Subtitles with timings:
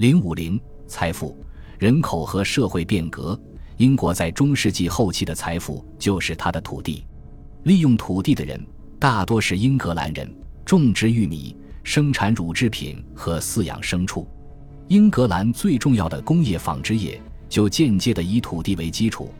[0.00, 1.36] 零五零财富、
[1.78, 3.38] 人口和社会变革。
[3.76, 7.04] 英国在中世纪后期的财富就是它的土地。
[7.64, 8.58] 利用土地的人
[8.98, 10.34] 大多是英格兰人，
[10.64, 14.26] 种植玉米、生产乳制品和饲养牲畜。
[14.88, 19.30] 英格兰最重要的工业纺织业就间接的以土地为基础。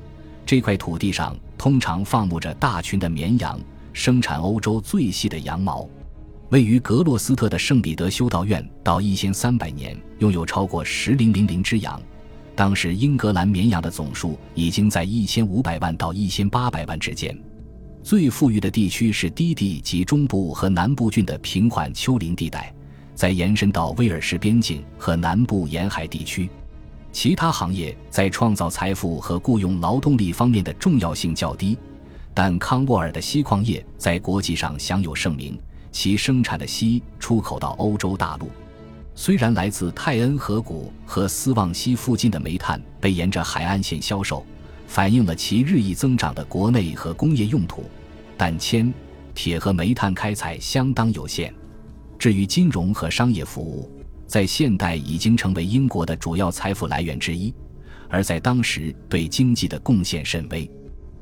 [0.44, 3.58] 这块土地上通常放牧着大群的绵羊，
[3.94, 5.88] 生产欧洲最细的羊毛。
[6.50, 12.00] 位于格洛斯特的圣彼得修道院到一千三百年拥有超过十零零零只羊。
[12.56, 17.36] 当时，英格兰绵羊的总数已经在一千五百万到一千八百万之间。
[18.02, 22.74] 最富裕的地区是低地及中部和南部郡的平缓丘陵地带，
[23.14, 26.50] 再延伸到威尔士边境和南部沿海地区。
[27.12, 31.78] 其他行业在创造财富和雇佣劳动力方面的重要性较低，
[32.34, 35.56] 但康沃尔的锡矿业在国际上享有盛名，
[35.92, 38.50] 其生产的锡出口到欧洲大陆。
[39.14, 44.46] 虽然来自泰恩河谷和斯旺西附近的煤炭被沿着海岸线销售，
[44.86, 47.84] 反映了其日益增长的国内和工业用途，
[48.36, 48.92] 但铅、
[49.34, 51.52] 铁和煤炭开采相当有限。
[52.18, 53.90] 至于金融和商业服务，
[54.26, 57.52] 在现代已经成为英国的主要财富来源之一，
[58.08, 60.70] 而在当时对经济的贡献甚微。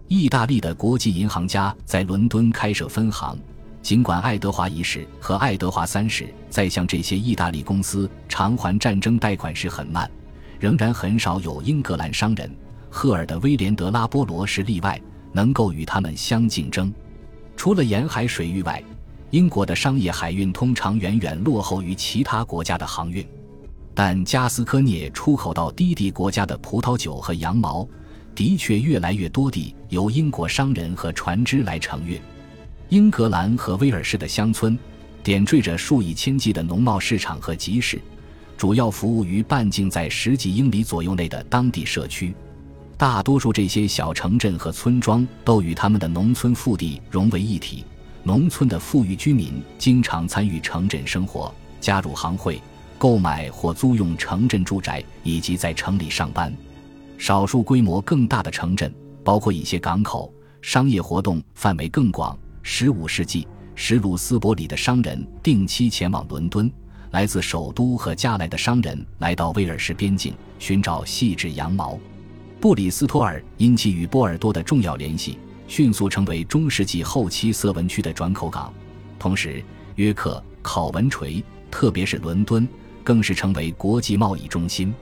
[0.06, 3.38] 意大利的国际银行家在伦敦开设分行。
[3.88, 10.10] 尽管爱德华一世和爱德华三世在向这些意大利公司偿还战争贷款时很慢，
[10.60, 12.54] 仍然很少有英格兰商人
[12.92, 15.00] （赫尔的威廉德拉波罗是例外）
[15.32, 16.92] 能够与他们相竞争。
[17.56, 18.84] 除了沿海水域外，
[19.30, 23.26] 英国的商业海运通常远远落后于其他国家的航运。
[23.94, 27.88] 但加斯科涅出口到低地国家的葡萄酒和羊毛，
[28.34, 32.20] 的确越来越多地由英国商人和船只来承运。
[32.90, 34.78] 英格兰和威尔士的乡村，
[35.22, 38.00] 点缀着数以千计的农贸市场和集市，
[38.56, 42.34] 主要服务于半径在十几英里左右内的当地社区。
[42.96, 47.84] 大多数这些小城镇和村庄都与他们的农村腹地融为一体。
[48.22, 52.58] 农村的富裕居民经常参与城镇生活，加入行会，
[52.96, 56.50] 购买或租用城镇住宅，以及在城里上班。
[57.18, 58.90] 少数规模更大的城镇，
[59.22, 60.32] 包括一些港口，
[60.62, 62.36] 商业活动范围更广。
[62.70, 66.70] 十五世纪，史鲁斯伯里的商人定期前往伦敦，
[67.12, 71.98] 来自首都和加来的商人来到威尔士边境寻找细致羊毛。
[72.60, 78.70] 布里斯托尔因其与波尔多的重要联系，迅速成为中世纪后期色文区的转口港。
[79.18, 79.64] 同时，
[79.94, 82.68] 约克、考文垂，特别是伦敦，
[83.02, 84.94] 更是成为国际贸易中心。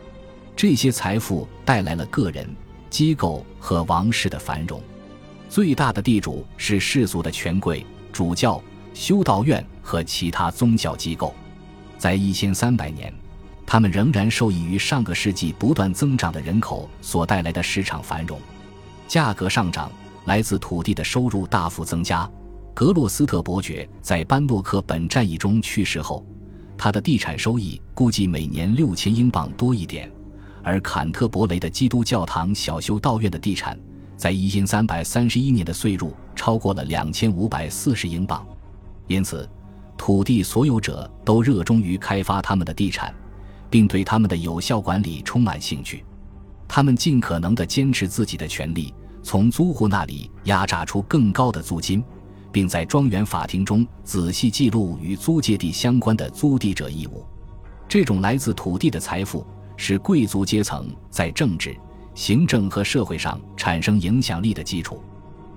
[0.54, 2.48] 这些财富带来了个人、
[2.88, 4.80] 机构和王室的繁荣。
[5.48, 8.60] 最大的地主是世俗的权贵、主教、
[8.92, 11.34] 修道院和其他宗教机构。
[11.98, 13.12] 在一千三百年，
[13.64, 18.38] 他们仍然受益于上个世纪不断增长的人口所带来的市场繁荣。
[19.08, 19.90] 价格上涨，
[20.24, 22.28] 来自土地的收入大幅增加。
[22.74, 26.26] 格洛斯特伯爵在班诺克本战役中去世后，
[26.76, 30.10] 他的地产收益估计每年六千英镑多一点，
[30.62, 33.78] 而坎特伯雷的基督教堂小修道院的地产。
[34.16, 38.46] 在一千三百三十一年的岁入超过了两千五百四十英镑，
[39.06, 39.48] 因此，
[39.96, 43.14] 土地所有者都热衷于开发他们的地产，
[43.68, 46.04] 并对他们的有效管理充满兴趣。
[46.66, 52.02] 他们尽可能地坚持自己的权利，从租户那里压榨出更高的租金，
[52.50, 57.24] 并在庄园法庭中仔细记录与租借地相关的租地者义务。
[57.86, 59.46] 这种来自土地的财富，
[59.76, 61.76] 是贵族阶层在政治。
[62.16, 65.04] 行政和社会上产生影响力的基础，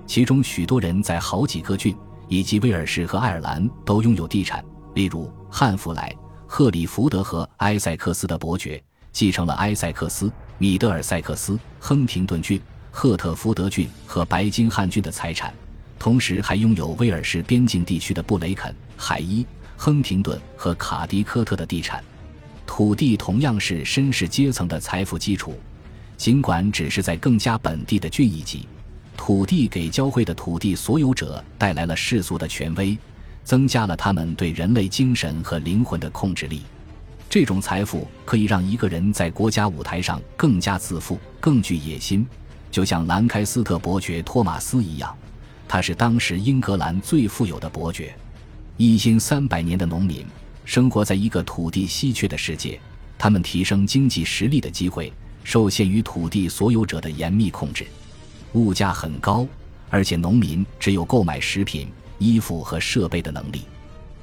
[0.06, 1.96] 其中许多人在好几个郡
[2.28, 4.64] 以及威尔士和爱尔兰都拥有地产。
[4.94, 6.14] 例如，汉弗莱、
[6.46, 8.82] 赫里福德和埃塞克斯的伯爵
[9.14, 15.54] 继承了埃塞克斯、米德尔塞克斯、亨廷顿郡、赫特福德郡和白金汉郡的财产，
[15.98, 19.48] 同时还拥有威尔士边境地区的布雷肯、海伊、
[19.78, 22.04] 亨廷顿和卡迪科特的地产。
[22.68, 25.58] 土地同样是绅士阶层的财富基础。
[26.20, 28.68] 尽管只是在更加本地的郡一级，
[29.16, 32.98] 土地给教会的土地所有者带来了世俗的权威，
[33.46, 36.64] 增加了他们对人类精神和灵魂的控制力。
[37.30, 42.28] 这种财富可以让一个人在国家舞台上更加自负、更具野心，
[42.70, 45.16] 就像兰开斯特伯爵托马斯一样，
[45.70, 48.14] 他是当时英格兰最富有的伯爵。
[48.76, 50.26] 一千三百年的农民
[50.66, 52.78] 生活在一个土地稀缺的世界，
[53.18, 55.14] 他们提升经济实力的机会。
[55.50, 57.88] 受限于土地所有者的严密控制，
[58.54, 59.48] 物价很高，
[59.90, 61.88] 而且农民只有购买食品、
[62.20, 63.64] 衣服和设备的能力。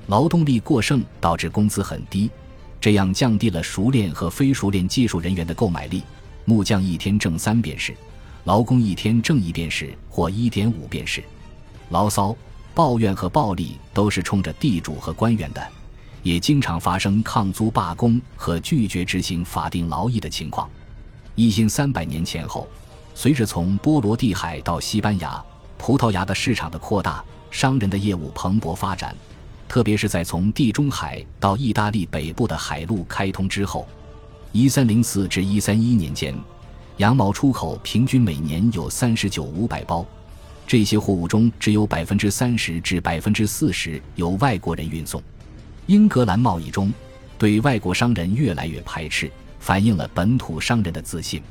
[0.06, 2.30] 劳动力过剩导致工资很低，
[2.80, 6.00] 这样降低了熟练和非熟练技术人员的购买力。
[6.44, 7.92] 木匠一天挣三便士，
[8.44, 11.24] 劳工一天挣一便士或一点五便士。
[11.88, 12.36] 牢骚、
[12.72, 15.66] 抱怨和暴力都是冲着地主和官员的，
[16.22, 20.70] 也经常发生抗租罢工和拒绝执行法定劳役的情况。
[21.36, 22.66] 一因三百年前后，
[23.14, 25.40] 随着从波罗的海到西班牙、
[25.76, 29.14] 葡萄牙的市场的扩大，商人的业务蓬勃发展。
[29.68, 33.86] 特别是在从地中海到意大利北部的海路开通之后，
[34.50, 36.34] 一三零四至一三一年间，
[36.96, 40.06] 羊毛出口平均每年有三十九五百包。
[40.66, 45.22] 这些货物中只有百分之三十至百分之四十由外国人运送。
[45.86, 46.92] 英格兰贸易中
[47.36, 49.30] 对外国商人越来越排斥，
[49.66, 51.42] 反映了本土商人的自信。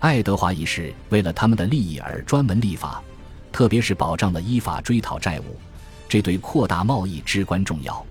[0.00, 3.02] 爱德华一世为了他们的利益而专门立法，
[3.50, 5.58] 特别是保障了依法追讨债务。
[6.06, 8.04] 这对扩大贸易至关重要，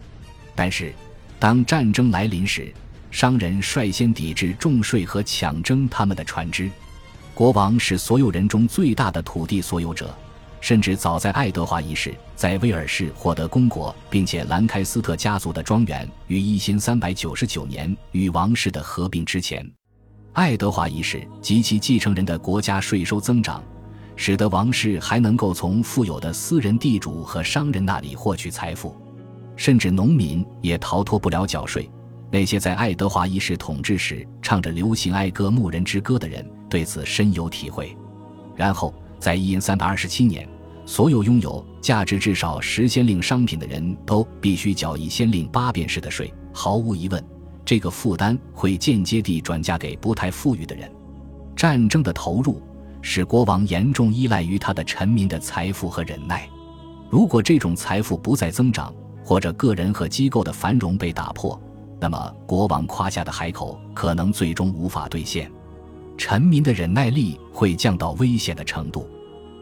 [0.56, 0.92] 但是，
[1.38, 2.74] 当战争来临时，
[3.12, 6.68] 商人率先抵制重税和抢征他们的船只。
[7.36, 10.12] 国王是所有人中最大的土地所有者，
[10.66, 19.64] 甚至早在爱德华一世在威尔士获得公国，并且兰开斯特家族的庄园于一千三百九十九年与王室的合并之前，
[20.34, 23.64] 爱德华一世及其继承人的国家税收增长。
[24.16, 29.00] 使得王室还能够从富有的私人地主和商人那里获取财富，
[29.56, 31.88] 甚至农民也逃脱不了缴税。
[32.32, 37.96] 那些在爱德华一世统治时唱着流行哀歌《牧人之歌》的人对此深有体会。
[38.56, 40.48] 然后，在一三百二十七年，
[40.86, 46.34] 所有拥有价值至少十先令商品的人都必须缴一先令八便士的税。
[46.54, 47.24] 毫无疑问，
[47.66, 50.90] 这个负担会间接地转嫁给不太富裕的人。
[51.56, 52.62] 战争的投入。
[53.08, 56.50] 使国王严重依赖于他的臣民的财富和忍耐。
[57.08, 58.92] 如果这种财富不再增长，
[59.24, 61.62] 或者个人和机构的繁荣被打破，
[62.00, 65.52] 那么国王夸下的海口可能最终无法兑现。
[66.18, 69.08] 臣民的忍耐力会降到危险的程度。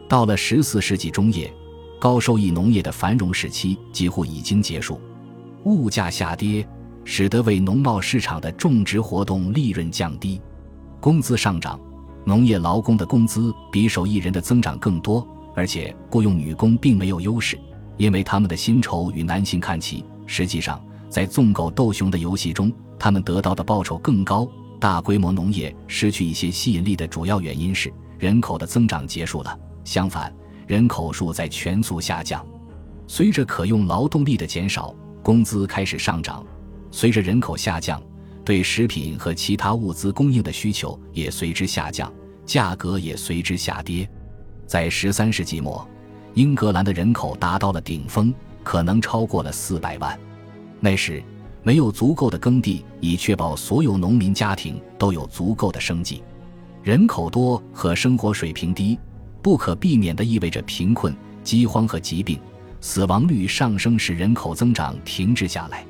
[0.08, 1.52] 到了十四世纪中叶，
[1.98, 5.00] 高收益农业的繁荣时期几乎已经结束，
[5.64, 6.66] 物价下跌，
[7.04, 10.40] 使得为农贸市场的种植活动利润降低，
[11.00, 11.78] 工资上涨。
[12.26, 17.58] 农业劳工的工资比手艺人的增长更多，而且雇佣女工并没有优势，
[17.98, 20.02] 因为他们的薪酬与男性看齐。
[20.26, 24.48] 实际上，在纵狗斗熊的游戏中，他们得到的报酬更高。
[24.80, 30.34] 大规模农业失去一些吸引力的主要原因是人口的增长结束了，相反，
[30.66, 32.44] 人口数在全速下降。
[33.06, 36.42] 随着可用劳动力的减少，工资开始上涨；
[36.90, 38.02] 随着人口下降。
[38.44, 42.12] 对食品和其他物资供应的需求也随之下降，
[42.44, 44.06] 价格也随之下跌。
[44.66, 45.86] 在十三世纪末，
[46.34, 50.18] 英格兰的人口达到了顶峰，可能超过了四百万。
[50.78, 51.22] 那时，
[51.62, 56.22] 没有足够的耕地以确保所有农民家庭都有足够的生计。
[56.82, 58.98] 人口多和生活水平低，
[59.44, 62.40] 不可避免地意味着贫困、饥荒和疾病，
[62.80, 65.84] 死亡率上升使人口增长停滞下来。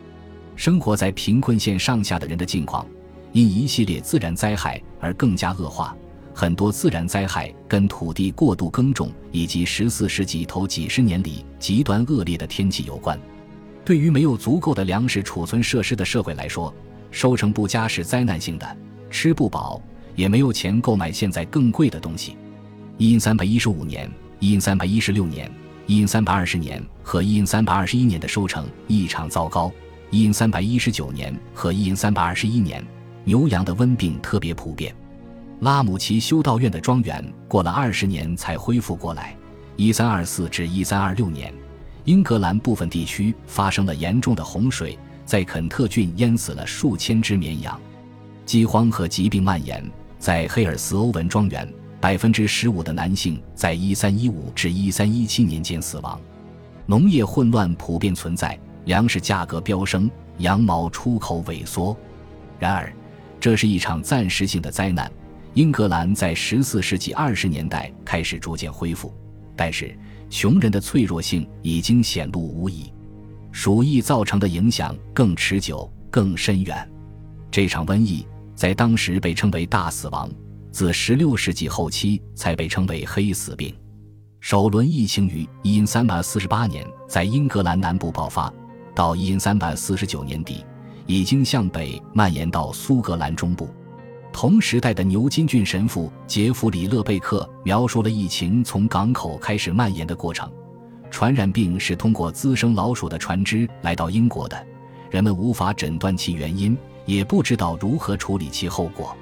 [0.56, 2.84] 生活在贫困线上下的人的境况，
[3.30, 5.96] 因一系列自然灾害而更加恶化。
[6.34, 13.16] 很多自然灾害跟土地过度耕种以及十四世纪头几十年里极端恶劣的天气有关。
[13.84, 16.74] 对于没有足够的粮食储存设施的社会来说，
[17.12, 18.76] 收成不佳是灾难性的，
[19.10, 19.80] 吃不饱，
[20.16, 22.36] 也没有钱购买现在更贵的东西。
[22.96, 24.08] 一因三百一十五年、
[24.38, 25.50] 一因三百一十六年、
[25.86, 29.70] 一因三百二十年和一因三百二十一年的收成异常糟糕。
[30.10, 32.84] 一因三百一十九年和一因三百二十一年，
[33.24, 34.94] 牛羊的瘟病特别普遍。
[35.60, 39.36] 拉姆齐修道院的庄园过了二十年才恢复过来。
[39.74, 41.52] 一三二四至一三二六年，
[42.04, 47.80] 英格兰部分地区发生了严重的洪水，在肯特郡淹死了数千只绵羊。
[48.46, 49.84] 饥荒和疾病蔓延，
[50.20, 51.68] 在黑尔斯欧文庄园，
[52.04, 56.20] 百分之十五的男性在一三一五至一三一七年间死亡。
[56.84, 58.60] 农业混乱普遍存在。
[58.84, 61.96] 粮食价格飙升，羊毛出口萎缩。
[62.58, 62.92] 然而，
[63.40, 65.10] 这是一场暂时性的灾难。
[65.54, 69.10] 英格兰在十四世纪二十年代开始逐渐恢复，
[69.56, 72.92] 但是穷人的脆弱性已经显露无遗。
[73.50, 76.86] 鼠疫造成的影响更持久、更深远。
[77.50, 80.30] 这场瘟疫在当时被称为“大死亡”，
[80.74, 83.72] 自十六世纪后期才被称为“黑死病”。
[84.42, 88.52] 首轮疫情于因三百四十八年在英格兰南部爆发。
[88.92, 90.64] 到一三百四十九年底，
[91.06, 93.68] 已经向北蔓延到苏格兰中部。
[94.32, 100.50] 同时代的牛津郡神父杰弗里·勒贝克描述了疫情从港口开始蔓延的过程。
[101.08, 104.66] 传染病是通过滋生老鼠的船只来到英国的，
[105.08, 106.76] 人们无法诊断其原因，
[107.06, 109.16] 也不知道如何处理其后果。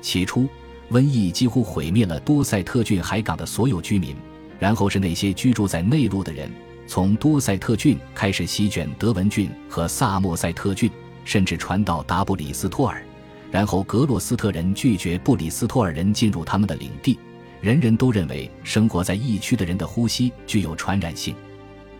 [0.00, 0.48] 起初，
[0.90, 4.14] 瘟疫几乎毁灭了多塞特郡海港的所有居民，
[4.58, 6.48] 然后是那些居住在内陆的人，
[6.86, 10.88] 从多塞特郡开始席卷德文郡和萨默塞特郡，
[11.24, 13.04] 甚至传到达布里斯托尔。
[13.50, 17.18] 然后格洛斯特人拒绝布里斯托尔人进入他们的领地，
[17.60, 21.34] 人人都认为生活在疫区的人的呼吸具有传染性。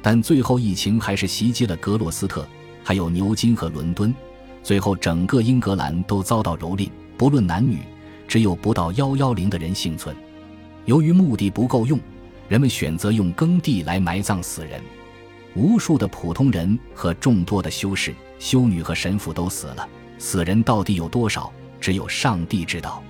[0.03, 2.47] 但最后疫情还是袭击了格洛斯特，
[2.85, 4.15] 还有牛津和伦敦，
[4.63, 7.79] 最后整个英格兰都遭到蹂躏，不论男女。
[8.29, 10.15] 只有不到幺幺零的人幸存。
[10.85, 11.99] 由于墓地不够用，
[12.49, 14.81] 人们选择用耕地来埋葬死人。
[15.55, 19.89] 无数的普通人和众多的修士、修女和神父都死了。
[20.19, 23.03] 死人到底有多少，只有上帝知道。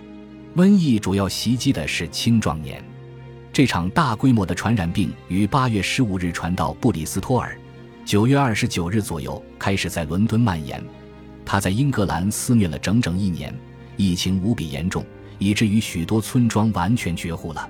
[0.55, 2.83] 瘟疫主要袭击的是青壮年。
[3.53, 7.59] 这场大规模的传染病于八月十五日传到布里斯托尔，
[8.05, 10.83] 九月二十九日左右开始在伦敦蔓延。
[11.45, 13.55] 它在英格兰肆虐了整整一年。
[13.97, 15.05] 疫情无比严重，
[15.39, 17.69] 以至于许多村庄完全绝户了。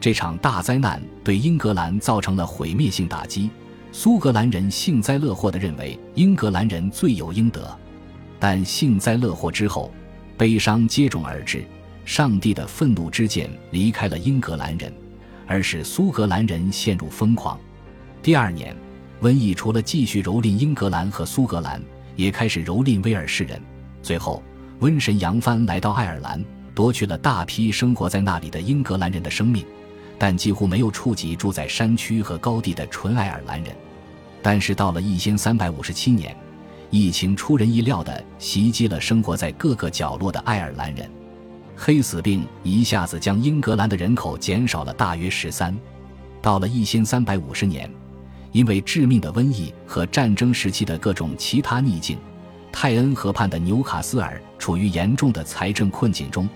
[0.00, 3.50] 这场大灾难对英格兰造成了毁灭性打击。
[3.92, 7.76] 苏格兰人幸灾乐祸地认为英格兰人罪有应得，
[8.38, 9.90] 但幸灾乐祸之后，
[10.36, 11.64] 悲伤接踵而至。
[12.04, 14.92] 上帝的愤怒之剑离开了英格兰人，
[15.46, 17.58] 而使苏格兰人陷入疯狂。
[18.22, 18.76] 第二年，
[19.22, 21.82] 瘟疫除了继续蹂躏英格兰和苏格兰，
[22.14, 23.60] 也开始蹂躏威尔士人。
[24.02, 24.42] 最后。
[24.80, 29.64] 瘟神扬帆来到爱尔兰，夺去了大批生活在那里的英格兰人的生命，
[30.18, 33.74] 但几乎没有触及住在山区和高地的纯爱尔兰人。
[34.42, 36.36] 但是到了一千三百五十七年，
[36.90, 41.10] 疫情出人意料地袭击了生活在各个角落的爱尔兰人。
[41.74, 45.76] 黑死病一下子将英格兰的人口减少了大约十三。
[46.40, 47.90] 到了一千三百五十年，
[48.52, 52.18] 因为致命的瘟疫和战争时期的各种其他逆境。
[52.70, 56.48] 泰恩河畔的纽卡斯尔处于严重的财政困境中，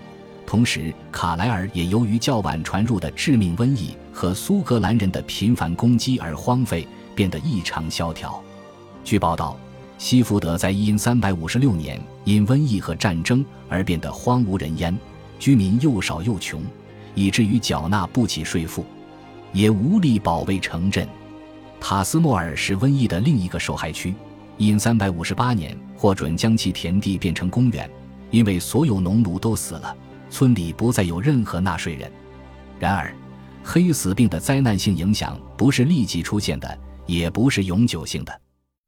[0.47, 8.43] 同时卡莱尔也由于较晚传入的致命瘟疫和苏格兰人的频繁攻击而荒废，变得异常萧条。
[9.05, 9.57] 据报道，
[9.99, 14.97] 西福德在一三百五十六年因瘟疫和战争而变得荒无人烟，
[15.39, 16.63] 居民又少又穷，
[17.15, 18.85] 以至于缴纳不起税赋，
[19.53, 21.07] 也无力保卫城镇。
[21.81, 24.15] 塔斯莫尔是瘟疫的另一个受害区。
[24.59, 27.89] 因三百五十八年获准将其田地变成公园，
[28.31, 29.95] 因为所有农奴都死了，
[30.31, 32.11] 村里不再有任何纳税人。
[32.79, 33.15] 然而，
[33.63, 38.41] 黑死病的灾难性影响不是立即出现的，也不是永久性的。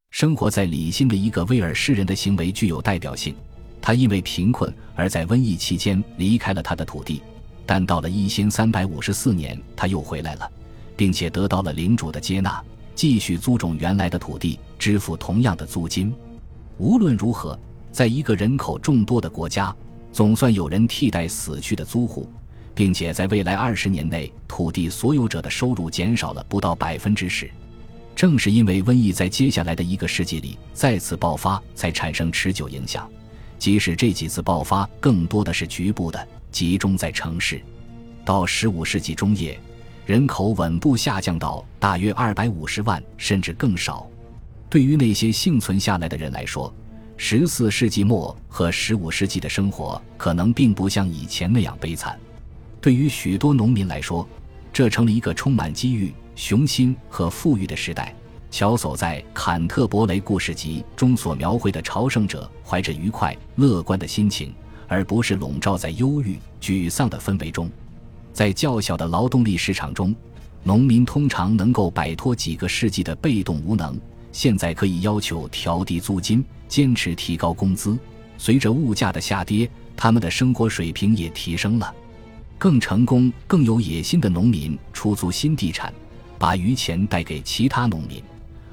[0.09, 3.35] 生活在里辛的一个威尔士人的行为具有代表性，
[3.83, 7.21] 他因为贫困而在瘟疫期间离开了他的土地，
[7.66, 10.50] 但到了一千三百五十四年他又回来了，
[10.97, 12.64] 并且得到了领主的接纳。
[12.95, 16.14] 继续租种原来的土地，支付同样的租金。
[16.79, 17.59] 无论如何，
[17.91, 19.75] 在一个人口众多的国家，
[20.12, 22.29] 总算有人替代死去的租户，
[22.75, 27.50] 并且在未来二十年内，土地所有者的收入减少了不到百分之十。
[28.14, 33.09] 正是因为瘟疫在接下来的一个世纪里再次爆发，才产生持久影响。
[33.59, 37.62] 即使这几次爆发更多的是局部的，集中在城市。
[38.25, 39.59] 到十五世纪中叶。
[40.05, 44.05] 人口稳步下降到大约二百五十万，甚至更少。
[44.73, 46.73] 对于那些幸存下来的人来说，
[47.19, 52.19] 十四世纪末和十五世纪的生活可能并不像以前那样悲惨。
[52.81, 54.26] 对于许多农民来说，
[54.73, 58.17] 这成了一个充满机遇、雄心和富裕的时代。
[58.50, 64.55] 乔叟在《坎特伯雷故事集》中所描绘的朝圣者，怀着愉快、乐观的心情，
[64.88, 67.71] 而不是笼罩在忧郁、沮丧的氛围中。
[68.33, 70.17] 在较小的劳动力市场中，
[70.62, 74.00] 农民通常能够摆脱几个世纪的被动无能。
[74.33, 77.97] 现在可以要求调低租金，坚持提高工资。
[78.39, 81.95] 随着物价的下跌，他们的生活水平也提升了。
[82.59, 85.93] 更成功、更有野心的农民出租新地产，
[86.39, 88.23] 把余钱带给其他农民。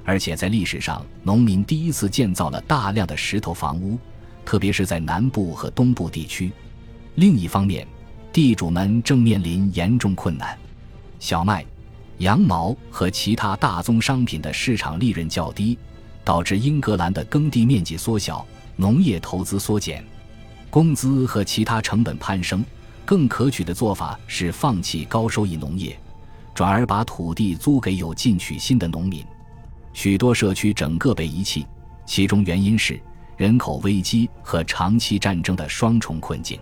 [0.05, 3.97] 而且在历史上，农民第一次建造了大量的石头房屋，
[4.45, 6.51] 特别是在南部和东部地区。
[7.15, 7.85] 另一方面，
[8.31, 10.57] 地主们正面临严重困难，
[11.19, 11.65] 小麦、
[12.19, 15.77] 羊毛和其他大宗商品的市场利润较低，
[16.23, 18.45] 导致英格兰的耕地面积缩小，
[18.75, 20.03] 农业投资缩减，
[20.69, 22.63] 工资和其他成本攀升。
[23.05, 25.97] 更可取的做法是放弃高收益农业，
[26.53, 29.25] 转而把土地租给有进取心的农民。
[29.93, 31.65] 许多社区整个被遗弃，
[32.05, 33.01] 其中原因是
[33.35, 36.59] 人口危机和长期战争的双重困境。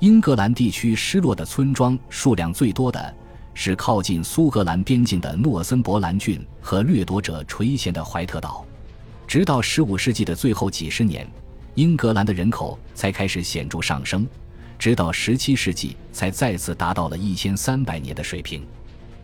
[0.00, 3.14] 英格兰地区失落的村庄数量最多的
[3.54, 8.64] 是靠近苏格兰边境的诺森伯兰郡和掠夺者垂涎的怀特岛。
[9.26, 11.28] 直到15世纪的最后几十年，
[11.74, 14.26] 英格兰的人口才开始显著上升，
[14.78, 18.66] 直到17世纪才再次达到了一千三百年的水平。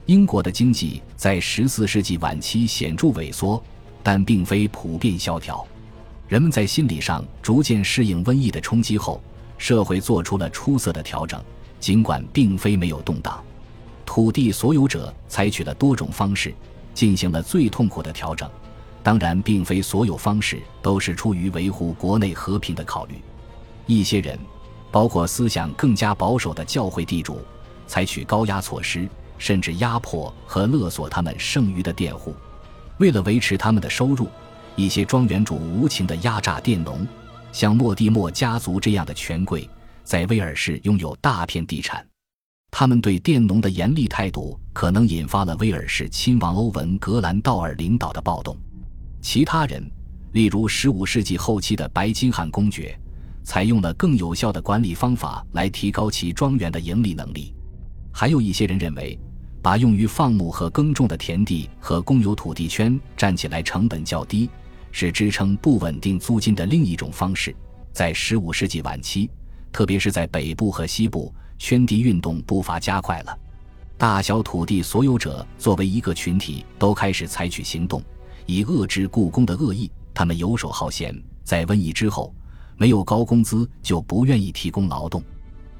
[0.04, 3.60] 英国的经济在14世纪晚期显著萎缩，
[4.02, 5.66] 但并非普遍萧条。
[6.28, 9.20] 人们在心理上逐渐适应瘟疫的冲击后，
[9.58, 11.42] 社会做出了出色的调整，
[11.80, 13.42] 尽管并非没有动荡。
[14.06, 16.54] 土地所有者采取了多种方式，
[16.94, 18.48] 进行了最痛苦的调整。
[19.02, 23.16] 当然，并非所有方式都是出于维护国内和平的考虑。
[23.86, 24.38] 一些人，
[24.90, 27.40] 包括思想更加保守的教会地主，
[27.86, 29.08] 采取高压措施，
[29.38, 32.34] 甚至压迫和勒索他们剩余的佃户。
[32.98, 34.26] 为了维持他们的收入，
[34.74, 37.06] 一些庄园主无情地压榨佃农，
[37.52, 39.68] 像莫蒂莫家族这样的权贵，
[40.02, 42.04] 在威尔士拥有大片地产。
[42.70, 48.56] 他们对佃农的严厉态度，可能引发了威尔士亲王欧文·格兰道尔领导的暴动。
[49.22, 49.82] 其他人，
[50.32, 52.98] 例如15世纪后期的白金汉公爵，
[53.42, 57.54] 采用了更有效的管理方法来提高其庄园的盈利能力。
[58.12, 59.18] 还有一些人认为，
[59.62, 64.50] 把用于放牧和耕种的田地和公有土地圈占起来成本较低，
[64.92, 67.56] 是支撑不稳定租金的另一种方式。
[67.92, 69.30] 在15世纪晚期，
[69.72, 73.38] 特别是在北部和西部，圈地运动步伐加快了，
[73.96, 78.02] 大小土地所有者作为一个群体都开始采取行动。
[78.44, 81.14] 以遏制故宫的恶意，他们游手好闲。
[81.42, 82.34] 在瘟疫之后，
[82.76, 85.22] 没有高工资就不愿意提供劳动。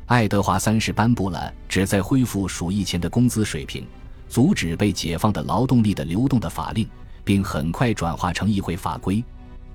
[0.07, 3.85] 爱德华三世颁布了旨在恢复鼠疫前的工资水平、
[4.29, 6.89] 阻止被解放的劳动力的流动的法令，
[7.25, 9.23] 并很快转化成议会法规。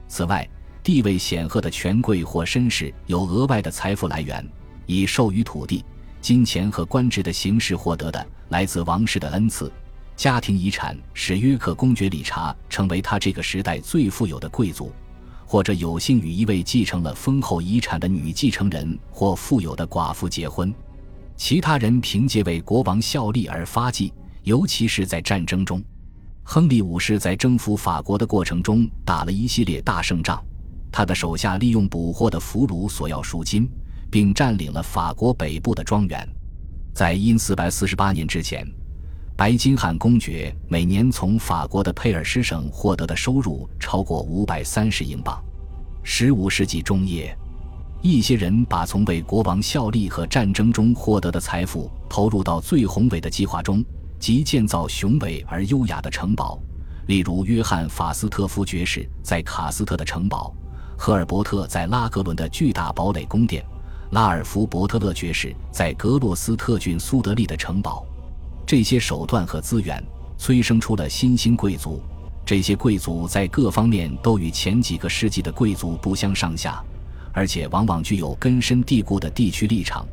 [0.07, 0.47] 此外，
[0.83, 4.45] 地位显赫的权贵或绅士有额外的财富来源，
[4.85, 5.83] 以授予土地、
[6.21, 9.71] 金钱和官职的形式获得的来自王室的恩赐。
[10.15, 14.91] 家庭遗产使约克公爵理查成为他这个时代最富有的贵族，
[15.45, 20.71] 或者有幸与一位继承了丰厚遗产的女继承人或富有的寡妇结婚。
[21.35, 25.83] 其他人凭借为国王效力而发迹，尤其是在战争中。
[26.43, 30.43] 亨利五世在征服法国的过程中打了一系列大胜仗，
[30.91, 33.67] 他的手下利用捕获的俘虏索要赎金，
[34.11, 36.27] 并占领了法国北部的庄园。
[36.93, 38.67] 在因四百四十八年之前。
[39.37, 45.43] 白金汉公爵每年从法国的佩尔施省获得的收入超过五百三十英镑。
[46.03, 47.35] 十五世纪中叶，
[48.03, 53.83] 一些人把从为国王效力和战争中获得的财富投入到最宏伟的计划中，
[54.19, 56.61] 即建造雄伟而优雅的城堡，
[57.07, 60.53] 例如约翰法斯特夫爵士在卡斯特的城堡，
[60.95, 63.65] 赫尔伯特在拉格伦的巨大堡垒宫殿，
[64.11, 68.05] 拉尔夫伯特勒爵士在格洛斯特郡苏德利的城堡。
[68.65, 70.03] 这些手段和资源
[70.37, 72.01] 催生出了新兴贵族，
[72.45, 76.83] 这些贵族在各方面都与前几个世纪的贵族不相上下，
[77.31, 80.05] 而且往往具有根深蒂固的地区立场，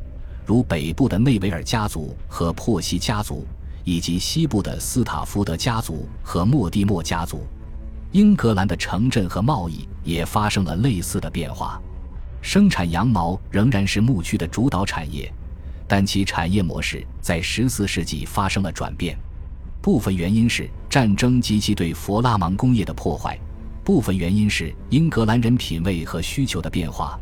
[0.45, 3.45] 如北部的内维尔家族和珀西家族，
[3.83, 7.41] 以及西部的斯塔福德家族和莫蒂莫家族。
[8.13, 11.79] 英格兰的城镇和贸易也发生了类似的变化，
[12.41, 15.31] 生产羊毛仍然是牧区的主导产业。
[15.87, 19.17] 但其产业模式在十四世纪发生了转变，
[19.81, 23.39] 部分原因是战争及其对佛拉芒工业的破坏，
[23.83, 27.19] 部分原因是英格兰人品味和需求的变化。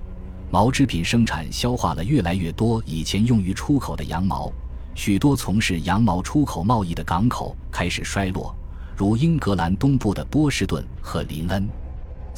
[0.51, 4.51] 毛织品生产消化了越来越多以前用于出口的羊毛，
[4.95, 8.53] 许多从事羊毛出口贸易的港口开始衰落，
[8.97, 11.69] 如英格兰东部的波士顿和林恩、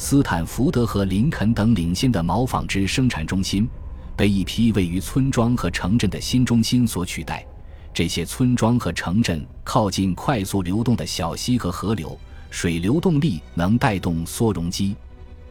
[0.01, 3.67] 斯坦福德和林肯等领先的毛纺织生产中心。
[4.15, 7.45] 被一批位于村庄和城镇的新中心所取代。
[7.93, 12.17] 这些村庄和城镇靠近快速流动的小溪和河流，
[12.49, 14.95] 水流动力能带动缩容机。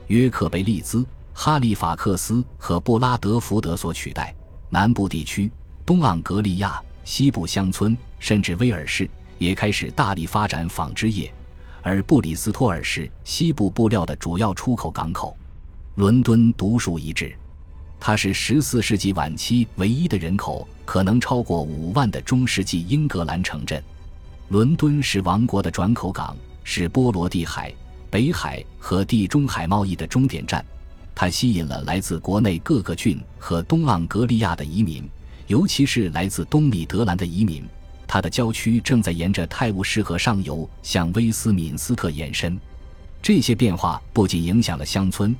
[0.06, 4.34] 约克贝利兹、哈利法克斯和布拉德福德所取代。
[4.70, 5.50] 南部地区、
[5.84, 11.30] 东盎格利亚、西部乡村，甚至威尔士也开始大力发展纺织业，
[11.88, 15.34] 而布里斯托尔是西部布料的主要出口港口。
[15.94, 17.34] 伦敦独树一帜。
[17.98, 23.82] 它是十四世纪晚期唯一的人口可能超过五万的中世纪英格兰城镇。
[24.50, 27.74] 伦敦是王国的转口港，是波罗的海、
[28.10, 30.64] 北海和地中海贸易的终点站。
[31.14, 35.08] 它吸引了来自国内各个郡和东盎格利亚的移民，
[35.48, 37.64] 尤其是来自东米德兰的移民。
[38.08, 42.58] 它的郊区正在沿着泰晤士河上游向威斯敏斯特延伸。
[43.22, 45.32] 这些变化不仅影响了乡村。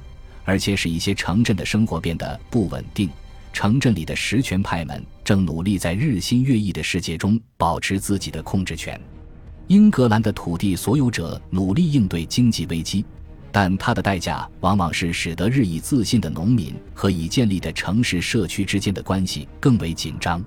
[0.49, 3.11] 而且使一些城镇的生活变得不稳定。
[3.53, 8.99] 城镇里的实权派们正努力在日新月异的世界中保持自己的控制权。
[9.67, 13.05] 英格兰的土地所有者努力应对经济危机，
[13.53, 20.43] 但它的代价往往是使得日益自信的农民和已建立的城市社区之间的关系更为紧张。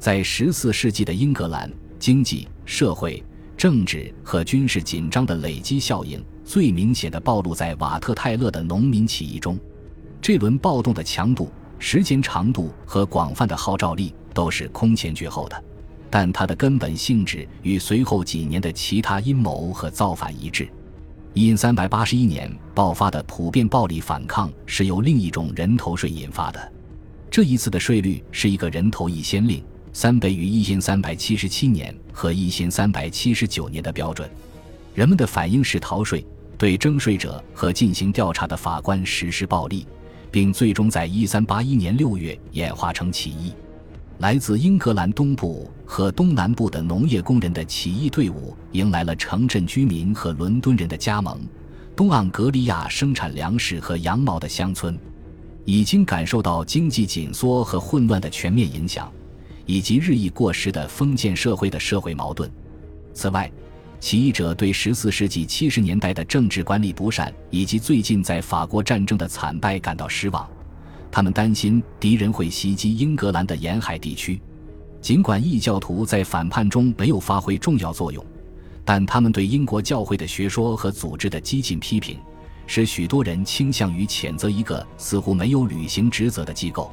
[0.00, 3.22] 在十四世纪的英格兰，经济、社会、
[3.54, 9.58] 政治和军事紧张的累积效应最明显的暴露在瓦特泰勒的农民起义中。
[10.18, 15.64] 这轮暴动的强度、时间长度和广泛的号召力都是空前绝后的，
[16.08, 20.66] 但它的根本性质与随后几年的其他阴谋和造反一致。
[21.34, 26.72] 因三百八十一年爆发的普遍暴力反抗是由另一种人头税引发的。
[27.30, 34.28] 这一次的税率是一个人头一先令，三倍于一千三百七十七年和一千三百七十九年的标准。
[34.94, 36.24] 人们的反应是逃税，
[36.58, 39.86] 对征税者和进行调查的法官实施暴力，
[40.30, 43.52] 并最终在一三八一年六月演化成起义。
[44.18, 51.40] 来自英格兰东部和东南部的农业工人的起义队伍迎来了城镇居民和伦敦人的加盟。
[51.96, 54.98] 东盎格利亚生产粮食和羊毛的乡村，
[55.64, 59.10] 已经感受到经济紧缩和混乱的全面影响，
[59.70, 62.50] 以及日益过时的封建社会的社会矛盾。
[63.14, 63.48] 此外，
[64.00, 70.48] 起义者对十四世纪七十年代的政治管理不善以及最近在法国战争的惨败感到失望。
[71.08, 74.40] 他们担心敌人会袭击英格兰的沿海地区，
[75.00, 78.24] 尽管异教徒在反叛中没有发挥重要作用，
[78.84, 82.18] 但他们对英国教会的学说和组织的激进批评，
[82.66, 86.92] 使许多人倾向于谴责一个似乎没有履行职责的机构。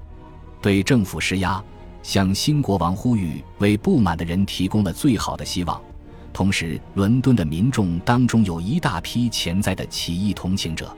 [0.62, 1.64] 对政府施压，
[2.08, 5.78] 向新国王呼吁，为不满的人提供了最好的希望。
[6.32, 10.90] 同时，伦敦的民众当中有一大批潜在的起义同情者，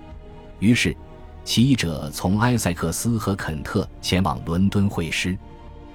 [0.60, 0.96] 于是。
[1.44, 5.36] 起义者从埃塞克斯和肯特前往伦敦会师，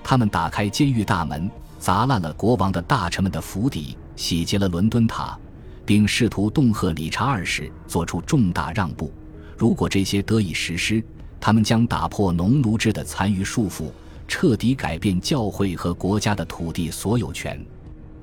[0.03, 1.49] 他们打开监狱大门，
[1.79, 5.39] 砸烂了国王的大臣们的府邸，洗劫了伦敦塔，
[5.87, 9.13] 并试图恫吓理查二世做出重大让步。
[9.57, 11.01] 如果这些得以实施，
[11.39, 13.93] 他们将打破农奴制的残余束缚，
[14.37, 17.65] 彻底改变教会和国家的土地所有权。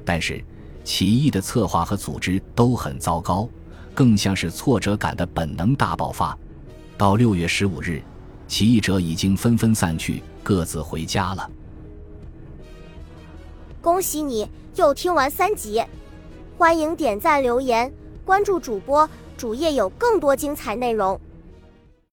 [0.03, 0.43] 但是，
[0.83, 3.47] 起义的策划和组织都很糟糕，
[3.95, 6.37] 更像是挫折感的本能大爆发。
[6.97, 8.01] 到六月十五日，
[8.45, 11.49] 起义者已经纷纷散去，各自回家了。
[13.81, 14.45] 恭喜你
[14.75, 15.81] 又听完三集，
[16.57, 17.89] 欢迎点赞、留言、
[18.25, 21.17] 关注主播，主页有更多精彩内容。